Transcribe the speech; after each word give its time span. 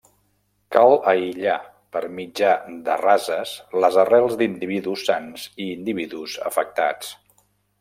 Cal 0.75 0.93
aïllar 1.11 1.57
per 1.97 2.01
mitjà 2.19 2.55
de 2.87 2.95
rases 3.03 3.53
les 3.85 4.01
arrels 4.07 4.35
d'individus 4.41 5.07
sans 5.11 5.47
i 5.67 5.71
individus 5.77 6.37
afectats. 6.53 7.15